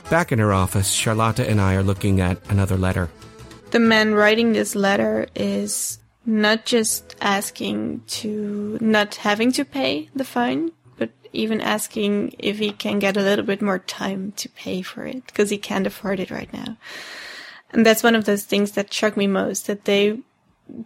Back 0.09 0.33
in 0.33 0.39
her 0.39 0.51
office, 0.51 0.91
Charlotta 0.91 1.49
and 1.49 1.61
I 1.61 1.75
are 1.75 1.83
looking 1.83 2.19
at 2.19 2.37
another 2.49 2.75
letter. 2.75 3.09
The 3.71 3.79
man 3.79 4.13
writing 4.13 4.51
this 4.51 4.75
letter 4.75 5.27
is 5.35 5.97
not 6.25 6.65
just 6.65 7.15
asking 7.21 8.01
to 8.19 8.77
not 8.81 9.15
having 9.15 9.53
to 9.53 9.63
pay 9.63 10.09
the 10.13 10.25
fine, 10.25 10.71
even 11.33 11.61
asking 11.61 12.35
if 12.39 12.59
he 12.59 12.71
can 12.71 12.99
get 12.99 13.17
a 13.17 13.21
little 13.21 13.45
bit 13.45 13.61
more 13.61 13.79
time 13.79 14.31
to 14.33 14.49
pay 14.49 14.81
for 14.81 15.05
it 15.05 15.25
because 15.27 15.49
he 15.49 15.57
can't 15.57 15.87
afford 15.87 16.19
it 16.19 16.31
right 16.31 16.51
now. 16.53 16.77
And 17.71 17.85
that's 17.85 18.03
one 18.03 18.15
of 18.15 18.25
those 18.25 18.43
things 18.43 18.71
that 18.71 18.93
shocked 18.93 19.17
me 19.17 19.27
most 19.27 19.67
that 19.67 19.85
they 19.85 20.19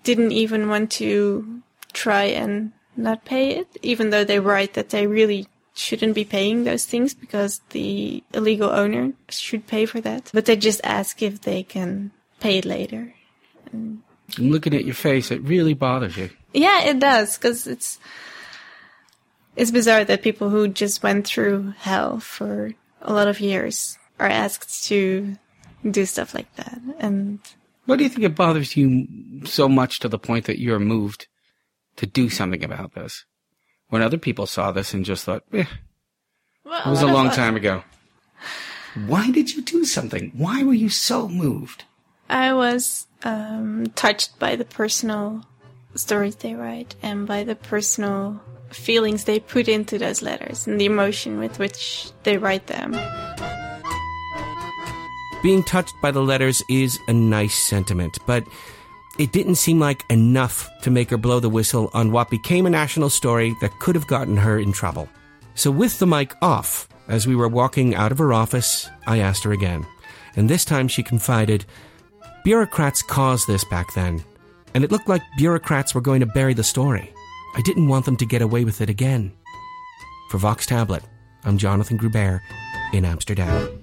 didn't 0.03 0.31
even 0.31 0.69
want 0.69 0.91
to 0.91 1.61
try 1.93 2.23
and 2.23 2.71
not 2.95 3.25
pay 3.25 3.55
it, 3.57 3.67
even 3.81 4.09
though 4.09 4.23
they 4.23 4.39
write 4.39 4.73
that 4.73 4.89
they 4.89 5.07
really 5.07 5.47
shouldn't 5.73 6.13
be 6.13 6.25
paying 6.25 6.63
those 6.63 6.85
things 6.85 7.13
because 7.13 7.61
the 7.69 8.23
illegal 8.33 8.69
owner 8.69 9.13
should 9.29 9.65
pay 9.65 9.85
for 9.85 9.99
that. 10.01 10.29
But 10.33 10.45
they 10.45 10.55
just 10.55 10.81
ask 10.83 11.21
if 11.21 11.41
they 11.41 11.63
can 11.63 12.11
pay 12.39 12.59
it 12.59 12.65
later. 12.65 13.15
And 13.71 14.03
looking 14.37 14.75
at 14.75 14.85
your 14.85 14.93
face, 14.93 15.31
it 15.31 15.41
really 15.41 15.73
bothers 15.73 16.17
you. 16.17 16.29
Yeah, 16.53 16.83
it 16.83 16.99
does 16.99 17.37
because 17.37 17.65
it's 17.65 17.99
it's 19.55 19.71
bizarre 19.71 20.03
that 20.03 20.21
people 20.21 20.49
who 20.49 20.67
just 20.67 21.03
went 21.03 21.27
through 21.27 21.73
hell 21.77 22.19
for 22.19 22.71
a 23.01 23.13
lot 23.13 23.27
of 23.27 23.39
years 23.39 23.97
are 24.19 24.27
asked 24.27 24.85
to 24.85 25.35
do 25.89 26.05
stuff 26.05 26.33
like 26.33 26.53
that. 26.55 26.79
And 26.99 27.39
what 27.85 27.97
do 27.97 28.03
you 28.03 28.09
think 28.09 28.23
it 28.23 28.35
bothers 28.35 28.77
you 28.77 29.07
so 29.45 29.67
much 29.67 29.99
to 29.99 30.09
the 30.09 30.19
point 30.19 30.45
that 30.45 30.59
you're 30.59 30.79
moved 30.79 31.27
to 31.97 32.05
do 32.05 32.29
something 32.29 32.63
about 32.63 32.93
this? 32.93 33.25
When 33.89 34.01
other 34.01 34.17
people 34.17 34.47
saw 34.47 34.71
this 34.71 34.93
and 34.93 35.05
just 35.05 35.25
thought, 35.25 35.43
eh, 35.53 35.65
well, 36.63 36.81
it 36.85 36.89
was 36.89 37.01
a 37.01 37.07
long 37.07 37.29
time 37.29 37.55
ago. 37.55 37.83
Why 39.05 39.31
did 39.31 39.53
you 39.53 39.61
do 39.61 39.85
something? 39.85 40.31
Why 40.35 40.63
were 40.63 40.73
you 40.73 40.89
so 40.89 41.27
moved? 41.27 41.83
I 42.29 42.53
was 42.53 43.07
um, 43.23 43.87
touched 43.95 44.39
by 44.39 44.55
the 44.55 44.65
personal 44.65 45.45
stories 45.95 46.35
they 46.37 46.55
write 46.55 46.95
and 47.01 47.27
by 47.27 47.43
the 47.43 47.55
personal 47.55 48.41
feelings 48.69 49.25
they 49.25 49.39
put 49.39 49.67
into 49.67 49.97
those 49.97 50.21
letters 50.21 50.67
and 50.67 50.79
the 50.79 50.85
emotion 50.85 51.37
with 51.37 51.59
which 51.59 52.09
they 52.23 52.37
write 52.37 52.67
them. 52.67 52.91
Being 55.43 55.63
touched 55.63 55.93
by 56.01 56.11
the 56.11 56.21
letters 56.21 56.63
is 56.69 56.97
a 57.07 57.13
nice 57.13 57.55
sentiment, 57.55 58.17
but 58.25 58.43
it 59.19 59.31
didn't 59.31 59.55
seem 59.55 59.79
like 59.79 60.03
enough 60.09 60.69
to 60.81 60.89
make 60.89 61.09
her 61.09 61.17
blow 61.17 61.39
the 61.39 61.49
whistle 61.49 61.91
on 61.93 62.11
what 62.11 62.29
became 62.29 62.65
a 62.65 62.69
national 62.69 63.09
story 63.09 63.55
that 63.61 63.77
could 63.79 63.95
have 63.95 64.07
gotten 64.07 64.37
her 64.37 64.57
in 64.57 64.71
trouble. 64.71 65.07
So, 65.53 65.69
with 65.69 65.99
the 65.99 66.07
mic 66.07 66.33
off, 66.41 66.87
as 67.07 67.27
we 67.27 67.35
were 67.35 67.49
walking 67.49 67.93
out 67.93 68.11
of 68.11 68.17
her 68.17 68.33
office, 68.33 68.89
I 69.05 69.19
asked 69.19 69.43
her 69.43 69.51
again. 69.51 69.85
And 70.35 70.49
this 70.49 70.65
time 70.65 70.87
she 70.87 71.03
confided, 71.03 71.65
Bureaucrats 72.43 73.03
caused 73.03 73.45
this 73.45 73.63
back 73.65 73.93
then, 73.93 74.23
and 74.73 74.83
it 74.83 74.91
looked 74.91 75.09
like 75.09 75.21
bureaucrats 75.37 75.93
were 75.93 76.01
going 76.01 76.19
to 76.19 76.25
bury 76.25 76.53
the 76.53 76.63
story. 76.63 77.13
I 77.55 77.61
didn't 77.61 77.87
want 77.87 78.05
them 78.05 78.17
to 78.17 78.25
get 78.25 78.41
away 78.41 78.63
with 78.63 78.81
it 78.81 78.89
again. 78.89 79.31
For 80.29 80.37
Vox 80.37 80.65
Tablet, 80.65 81.03
I'm 81.43 81.57
Jonathan 81.57 81.97
Gruber 81.97 82.41
in 82.93 83.05
Amsterdam. 83.05 83.82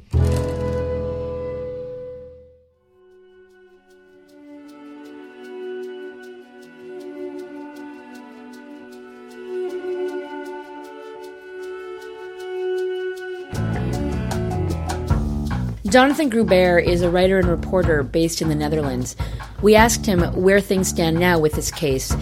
Jonathan 15.90 16.28
Gruber 16.28 16.78
is 16.78 17.02
a 17.02 17.10
writer 17.10 17.40
and 17.40 17.48
reporter 17.48 18.04
based 18.04 18.40
in 18.40 18.48
the 18.48 18.54
Netherlands. 18.54 19.16
We 19.60 19.74
asked 19.74 20.06
him 20.06 20.20
where 20.40 20.60
things 20.60 20.86
stand 20.86 21.18
now 21.18 21.40
with 21.40 21.54
this 21.54 21.72
case. 21.72 22.14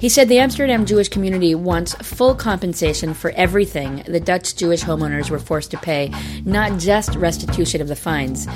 He 0.00 0.08
said 0.08 0.30
the 0.30 0.38
Amsterdam 0.38 0.86
Jewish 0.86 1.10
community 1.10 1.54
wants 1.54 1.94
full 1.96 2.34
compensation 2.34 3.12
for 3.12 3.32
everything 3.32 4.02
the 4.06 4.20
Dutch 4.20 4.56
Jewish 4.56 4.82
homeowners 4.82 5.28
were 5.28 5.38
forced 5.38 5.70
to 5.72 5.76
pay, 5.76 6.10
not 6.46 6.80
just 6.80 7.14
restitution 7.14 7.82
of 7.82 7.88
the 7.88 7.94
fines. 7.94 8.46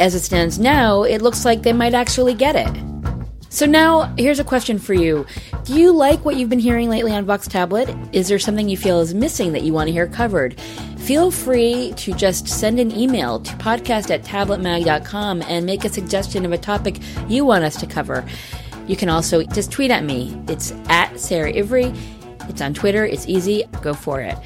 As 0.00 0.16
it 0.16 0.20
stands 0.20 0.58
now, 0.58 1.04
it 1.04 1.22
looks 1.22 1.44
like 1.44 1.62
they 1.62 1.72
might 1.72 1.94
actually 1.94 2.34
get 2.34 2.56
it. 2.56 2.90
So 3.48 3.64
now, 3.64 4.12
here's 4.16 4.40
a 4.40 4.44
question 4.44 4.80
for 4.80 4.94
you. 4.94 5.24
Do 5.70 5.78
you 5.78 5.92
like 5.92 6.24
what 6.24 6.34
you've 6.34 6.50
been 6.50 6.58
hearing 6.58 6.88
lately 6.88 7.12
on 7.12 7.26
Vox 7.26 7.46
Tablet? 7.46 7.94
Is 8.12 8.26
there 8.26 8.40
something 8.40 8.68
you 8.68 8.76
feel 8.76 8.98
is 8.98 9.14
missing 9.14 9.52
that 9.52 9.62
you 9.62 9.72
want 9.72 9.86
to 9.86 9.92
hear 9.92 10.08
covered? 10.08 10.58
Feel 10.98 11.30
free 11.30 11.94
to 11.96 12.12
just 12.12 12.48
send 12.48 12.80
an 12.80 12.90
email 12.90 13.38
to 13.38 13.52
podcast 13.52 14.10
at 14.10 14.24
tabletmag.com 14.24 15.42
and 15.42 15.64
make 15.64 15.84
a 15.84 15.88
suggestion 15.88 16.44
of 16.44 16.50
a 16.50 16.58
topic 16.58 16.98
you 17.28 17.44
want 17.44 17.62
us 17.62 17.76
to 17.76 17.86
cover. 17.86 18.26
You 18.88 18.96
can 18.96 19.08
also 19.08 19.44
just 19.44 19.70
tweet 19.70 19.92
at 19.92 20.02
me. 20.02 20.36
It's 20.48 20.72
at 20.88 21.20
Sarah 21.20 21.56
Ivry. 21.56 21.94
It's 22.48 22.60
on 22.60 22.74
Twitter. 22.74 23.06
It's 23.06 23.28
easy. 23.28 23.62
Go 23.80 23.94
for 23.94 24.20
it. 24.20 24.36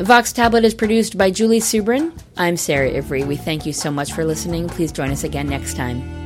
Vox 0.00 0.32
Tablet 0.32 0.64
is 0.64 0.74
produced 0.74 1.16
by 1.16 1.30
Julie 1.30 1.60
Subrin. 1.60 2.12
I'm 2.36 2.56
Sarah 2.56 2.90
Ivry. 2.90 3.22
We 3.22 3.36
thank 3.36 3.66
you 3.66 3.72
so 3.72 3.92
much 3.92 4.12
for 4.12 4.24
listening. 4.24 4.68
Please 4.68 4.90
join 4.90 5.12
us 5.12 5.22
again 5.22 5.48
next 5.48 5.76
time. 5.76 6.25